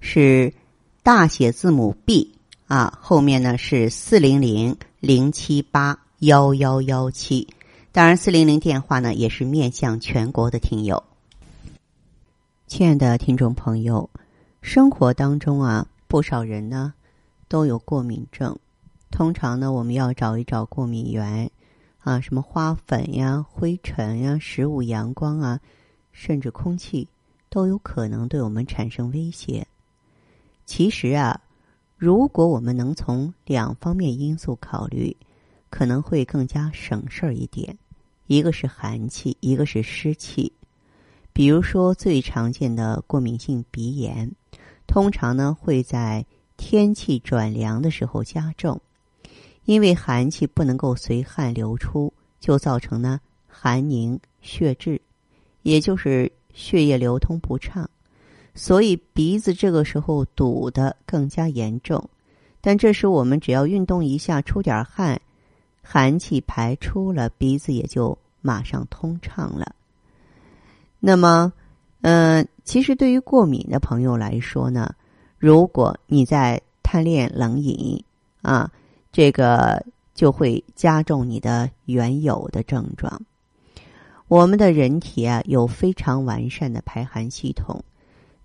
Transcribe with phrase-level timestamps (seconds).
[0.00, 0.52] 是
[1.02, 2.34] 大写字母 B
[2.66, 7.48] 啊，后面呢是四零零零七八幺幺幺七。
[7.90, 11.02] 当然，四零零电话呢也是面向全国的听友。
[12.66, 14.08] 亲爱的听众朋友，
[14.60, 16.92] 生活当中啊，不少人呢
[17.48, 18.56] 都有过敏症。
[19.10, 21.50] 通常呢，我们要找一找过敏源
[22.00, 25.58] 啊，什么花粉呀、灰尘呀、食物、阳光啊，
[26.12, 27.08] 甚至空气，
[27.48, 29.66] 都有可能对我们产生威胁。
[30.68, 31.40] 其实啊，
[31.96, 35.16] 如果我们能从两方面因素考虑，
[35.70, 37.78] 可能会更加省事儿一点。
[38.26, 40.52] 一个是寒气，一个是湿气。
[41.32, 44.30] 比如说，最常见的过敏性鼻炎，
[44.86, 46.26] 通常呢会在
[46.58, 48.78] 天气转凉的时候加重，
[49.64, 55.00] 因为寒气不能够随汗流出，就造成呢寒凝血滞，
[55.62, 57.88] 也就是血液流通不畅，
[58.58, 62.10] 所以鼻子这个时候堵得更加严重。
[62.60, 65.20] 但这时我们只要运动一下，出点汗，
[65.80, 69.76] 寒气排出了，鼻子也就马上通畅了。
[70.98, 71.52] 那么，
[72.00, 74.92] 嗯，其实对于过敏的朋友来说呢，
[75.38, 78.02] 如果你在贪恋冷饮
[78.42, 78.68] 啊，
[79.12, 79.80] 这个
[80.14, 83.22] 就会加重你的原有的症状。
[84.26, 87.82] 我们的人体啊，有非常完善的排寒系统，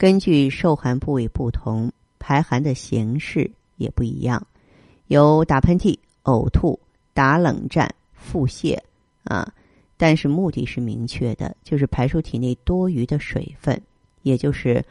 [0.00, 4.46] 根据受寒部位不同，排寒的形式也不一样，
[5.08, 6.80] 有打喷嚏、呕吐、
[7.12, 8.78] 打冷战、腹泻
[9.24, 9.52] 啊。
[9.98, 13.78] 但是目的是明确的，就是排出体内多余的水分，
[14.22, 14.82] 也就是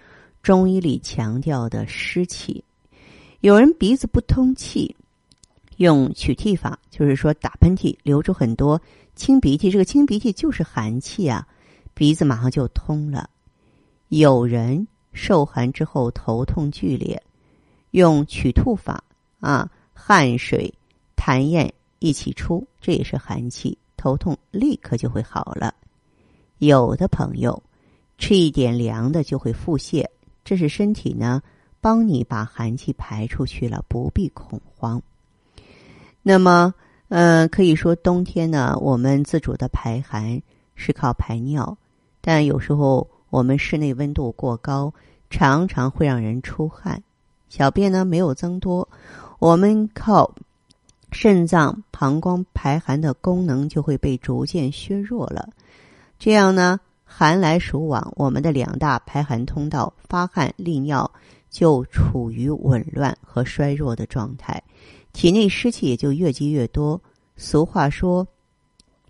[0.43, 2.63] 中医里强调的湿气。
[3.39, 4.95] 有人鼻子不通气，
[5.77, 8.79] 用取涕法，就是说打喷嚏流出很多
[9.15, 11.47] 清鼻涕，这个清鼻涕就是寒气啊，
[11.95, 13.27] 鼻子马上就通了。
[14.09, 17.21] 有人受寒之后头痛剧烈，
[17.91, 19.03] 用取吐法
[19.39, 20.73] 啊，汗水
[21.15, 23.77] 痰液一起出，这也是寒气。
[23.97, 25.75] 头痛立刻就会好了，
[26.59, 27.61] 有的朋友
[28.17, 30.05] 吃一点凉的就会腹泻，
[30.45, 31.41] 这是身体呢
[31.81, 35.01] 帮你把寒气排出去了，不必恐慌。
[36.23, 36.73] 那么，
[37.09, 40.41] 呃，可以说冬天呢，我们自主的排寒
[40.75, 41.77] 是靠排尿，
[42.21, 44.93] 但有时候我们室内温度过高，
[45.29, 47.01] 常常会让人出汗，
[47.49, 48.87] 小便呢没有增多，
[49.39, 50.33] 我们靠。
[51.11, 55.49] 肾脏、膀胱排寒的功能就会被逐渐削弱了，
[56.19, 61.09] 这样呢，寒来暑往，我们的两大排寒通道发汗、利尿
[61.49, 64.61] 就处于紊乱和衰弱的状态，
[65.11, 67.01] 体内湿气也就越积越多。
[67.37, 68.27] 俗话说：“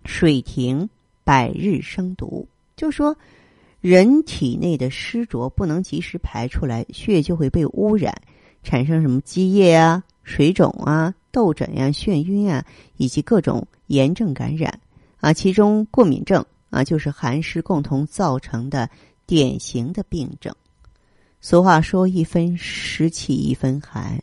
[0.06, 0.90] 水停，
[1.25, 2.47] 百日生毒。”
[2.78, 3.13] 就说
[3.81, 8.13] 人体内的湿浊不能及时排出来，血就会被污染，
[8.63, 11.13] 产生什么积液啊、水肿啊。
[11.31, 12.66] 痘疹呀、眩晕啊，
[12.97, 14.79] 以及各种炎症感染
[15.19, 18.89] 啊，其中过敏症啊，就是寒湿共同造成的
[19.28, 20.51] 典型的病症。
[21.39, 24.19] 俗话说：“一分湿气一分寒。”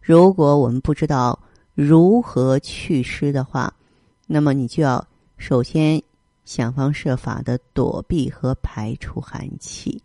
[0.00, 1.36] 如果我们不知道
[1.74, 3.74] 如何祛湿的话，
[4.28, 5.04] 那么你就要
[5.36, 6.00] 首先
[6.46, 10.02] 想方设法的躲避和排除寒气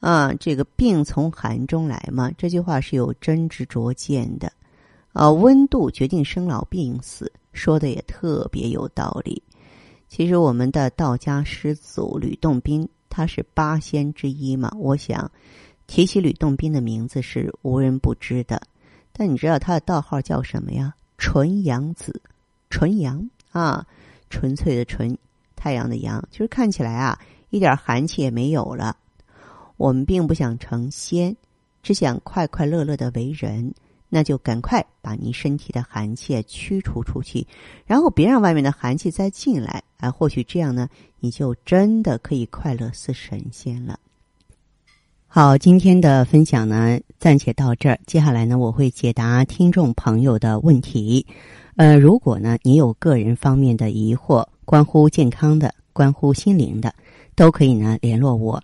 [0.00, 0.34] 啊。
[0.34, 4.52] 这个病从寒中来嘛，这句话是有真知灼见的。
[5.14, 9.42] 啊，温度决定生老病死，说的也特别有道理。
[10.08, 14.70] 其实我们的道家师祖吕洞宾，他是八仙之一嘛。
[14.76, 15.30] 我想
[15.86, 18.60] 提起吕洞宾的名字是无人不知的。
[19.12, 20.92] 但你知道他的道号叫什么呀？
[21.16, 22.20] 纯阳子，
[22.68, 23.86] 纯阳啊，
[24.30, 25.16] 纯粹的纯，
[25.64, 27.18] 太阳的阳，就是看起来啊，
[27.48, 28.94] 一点寒气也没有了。
[29.78, 31.34] 我们并不想成仙，
[31.82, 33.72] 只想快快乐乐的为人。
[34.10, 37.46] 那就赶快把您身体的寒气驱除出去，
[37.86, 40.10] 然后别让外面的寒气再进来啊！
[40.10, 40.86] 或许这样呢，
[41.18, 43.98] 你就真的可以快乐似神仙了。
[45.26, 47.98] 好，今天的分享呢，暂且到这儿。
[48.06, 51.26] 接下来呢，我会解答听众朋友的问题。
[51.76, 56.92] 呃，如果呢，你有个人方面的疑惑，关乎健康的，关乎心灵的，
[57.34, 58.62] 都可以呢联络我。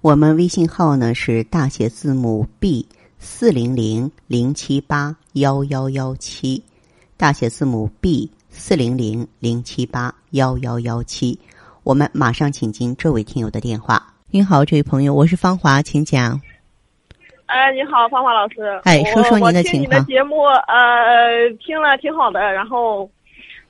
[0.00, 2.86] 我们微信号呢是大写字母 B
[3.18, 6.62] 四零零零七八幺幺幺七，
[7.16, 11.38] 大写字母 B 四零零零七八幺幺幺七。
[11.82, 14.02] 我们马上请进这位听友的电话。
[14.30, 16.40] 您好，这位朋友，我是芳华，请讲。
[17.46, 18.62] 哎，你好，芳华老师。
[18.84, 20.00] 哎，说说您的情况。
[20.00, 23.08] 我听你的节目，呃，听了挺好的，然后，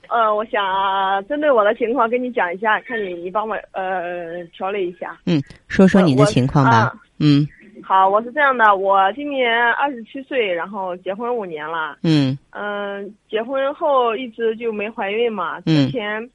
[0.09, 5.17] 呃，我想针对我的情况跟你讲一下，看你你帮我呃调理一下。
[5.25, 6.93] 嗯，说说你的情况吧。
[7.19, 7.47] 嗯。
[7.83, 11.97] 好，我是这样的，我今年二十七岁，然后结婚五年了。
[12.03, 12.37] 嗯。
[12.51, 15.59] 嗯，结婚后一直就没怀孕嘛。
[15.65, 15.85] 嗯。
[15.85, 16.29] 之前。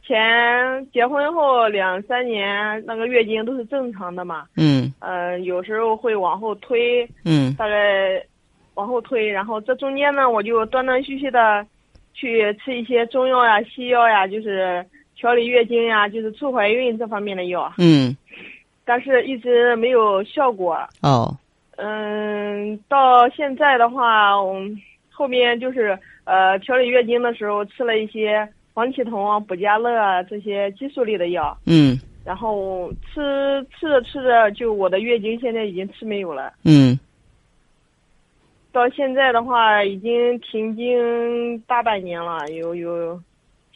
[0.00, 4.46] 前结婚后两三年，那个月经都是正常的嘛。
[4.56, 4.90] 嗯。
[5.00, 7.06] 呃，有时候会往后推。
[7.26, 7.52] 嗯。
[7.56, 8.24] 大概
[8.72, 11.66] 往后推，然后这中间呢，我就断断续续的
[12.18, 14.84] 去吃一些中药呀、西药呀，就是
[15.14, 17.72] 调理月经呀，就是促怀孕这方面的药。
[17.78, 18.16] 嗯。
[18.84, 20.76] 但是一直没有效果。
[21.02, 21.36] 哦。
[21.76, 24.32] 嗯，到现在的话，
[25.10, 28.48] 后面就是呃调理月经的时候吃了一些。
[28.74, 36.96] 黄体酮、补佳乐这些激素类的药，嗯，然后吃吃着吃着，就我的月经现在已经吃没有了，嗯，
[38.78, 43.20] 到现在的话已经停经大半年了，有有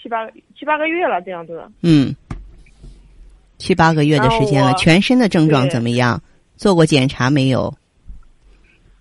[0.00, 2.14] 七八七八个月了这样子，嗯，
[3.58, 6.22] 七八个月的时间了，全身的症状怎么样？
[6.56, 7.75] 做过检查没有？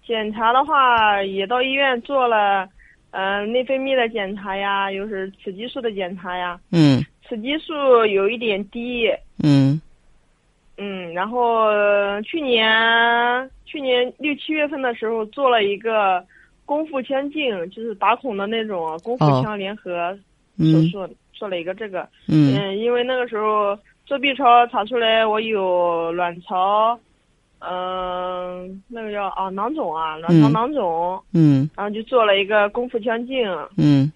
[0.07, 2.67] 检查的话也到医院做了。
[3.11, 6.59] 嗯，内分泌的检查呀，又是雌激素的检查呀。
[6.71, 6.99] 嗯。
[7.29, 7.73] 雌激素
[8.05, 9.07] 有一点低。
[9.43, 9.79] 嗯。
[11.11, 11.69] 嗯，然后
[12.21, 16.23] 去年去年六七月份的时候做了一个
[16.65, 20.17] 宫腹腔镜，就是打孔的那种宫腹腔联合
[20.57, 22.07] 手术，做了一个这个。
[22.27, 22.55] 嗯。
[22.55, 26.99] 嗯，因为那个时候做 B 超查出来我有卵巢。
[27.59, 31.21] 嗯，那个叫啊囊肿啊，卵巢囊肿。
[31.33, 31.69] 嗯。
[31.75, 33.47] 然后就做了一个宫腹腔镜。
[33.77, 34.11] 嗯。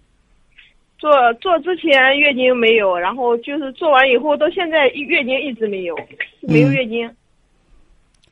[0.97, 5.95] 做做之前月经没有，然后就是做完以后到现在月经一直没有，
[6.47, 7.09] 没有月经。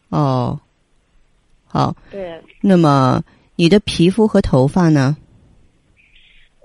[0.10, 0.60] 哦。
[1.65, 1.95] 好。
[2.12, 2.42] 对。
[2.62, 3.21] 那么
[3.56, 5.15] 你的皮肤和头发呢？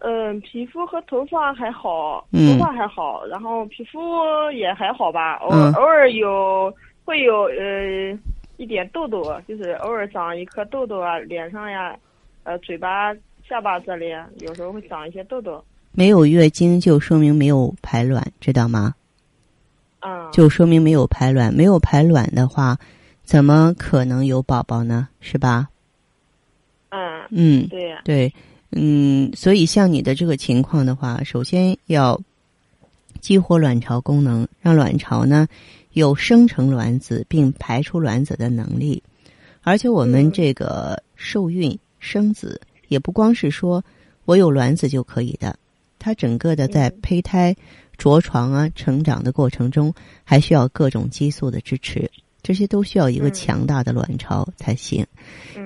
[0.00, 3.98] 嗯，皮肤和头发还好，头发还好，然后皮肤
[4.52, 6.72] 也还好吧，偶偶尔有
[7.04, 8.18] 会有呃。
[8.58, 11.96] 一点痘痘，就是偶尔长一颗痘痘啊，脸上呀，
[12.42, 13.14] 呃，嘴巴、
[13.48, 14.06] 下巴这里，
[14.40, 15.64] 有时候会长一些痘痘。
[15.92, 18.96] 没有月经就说明没有排卵，知道吗？
[20.00, 20.30] 嗯。
[20.32, 22.78] 就说明没有排卵，没有排卵的话，
[23.24, 25.08] 怎么可能有宝宝呢？
[25.20, 25.68] 是吧？
[26.90, 27.00] 嗯。
[27.30, 27.68] 嗯。
[27.68, 28.00] 对呀。
[28.04, 28.32] 对，
[28.72, 32.20] 嗯，所以像你的这个情况的话，首先要
[33.20, 35.46] 激活卵巢功能，让卵巢呢。
[35.94, 39.02] 有生成卵子并排出卵子的能力，
[39.62, 43.82] 而且我们这个受孕生子也不光是说
[44.24, 45.58] 我有卵子就可以的，
[45.98, 47.56] 它整个的在胚胎
[47.98, 49.92] 着床啊、成长的过程中，
[50.24, 52.10] 还需要各种激素的支持，
[52.42, 55.04] 这些都需要一个强大的卵巢才行。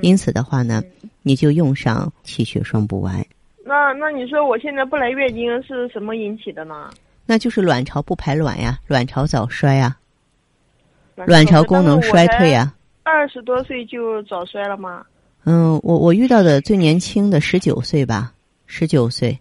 [0.00, 0.82] 因此的话呢，
[1.22, 3.24] 你就用上气血双补丸。
[3.64, 6.90] 那那你说我现在不来月经是什么引起的呢？
[7.26, 9.96] 那就是卵巢不排卵呀，卵巢早衰啊。
[11.14, 12.74] 卵巢功能衰退啊！
[13.02, 15.04] 二十多岁就早衰了吗？
[15.44, 18.32] 嗯，我我遇到的最年轻的十九岁吧，
[18.66, 19.38] 十九岁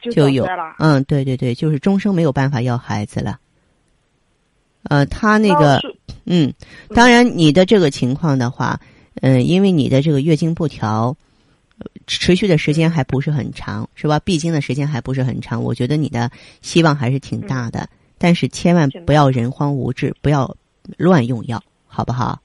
[0.00, 0.46] 就有
[0.78, 3.38] 嗯，对对对，就是终生没有办法要孩子了。
[4.84, 5.80] 呃，他那个
[6.24, 6.52] 嗯，
[6.94, 8.80] 当然你的这个情况的话，
[9.20, 11.16] 嗯，因为你的这个月经不调，
[12.06, 14.18] 持续的时间还不是很长，是吧？
[14.20, 16.30] 闭经的时间还不是很长，我觉得你的
[16.62, 17.88] 希望还是挺大的，
[18.18, 20.56] 但是千万不要人荒无志，不要。
[20.96, 22.40] 乱用药，好不好？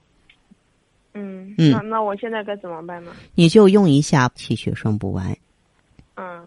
[1.14, 3.12] 嗯嗯，那那我现在该怎么办呢？
[3.36, 5.34] 你就用一下气血双补丸。
[6.16, 6.46] 嗯，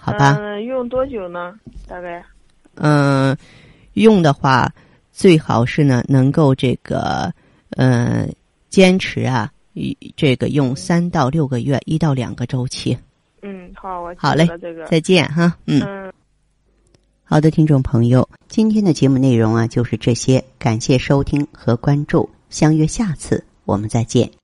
[0.00, 0.36] 好吧。
[0.38, 1.54] 嗯，用多久呢？
[1.86, 2.24] 大概？
[2.76, 3.36] 嗯，
[3.92, 4.72] 用的话
[5.12, 7.32] 最好是呢，能够这个
[7.76, 8.32] 嗯
[8.68, 9.50] 坚持啊，
[10.16, 12.96] 这个用三到六个月，一到两个周期。
[13.42, 16.12] 嗯，好，我好嘞，这个再见哈，嗯。
[17.24, 24.39] 好的，听众朋友，今天的节目内容啊就是这些，感谢收听和关注，相约下次我们再见。